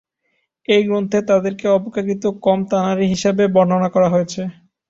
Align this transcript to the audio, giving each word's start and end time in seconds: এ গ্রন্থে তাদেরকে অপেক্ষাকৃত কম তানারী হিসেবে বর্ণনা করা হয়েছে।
এ 0.67 0.77
গ্রন্থে 0.85 1.19
তাদেরকে 1.29 1.65
অপেক্ষাকৃত 1.69 2.23
কম 2.43 2.59
তানারী 2.69 3.05
হিসেবে 3.13 3.43
বর্ণনা 3.55 3.89
করা 3.95 4.07
হয়েছে। 4.13 4.41